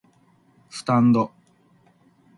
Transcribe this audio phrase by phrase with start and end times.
[0.71, 1.29] スタンド